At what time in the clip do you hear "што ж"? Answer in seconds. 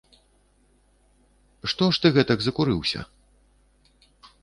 1.73-2.03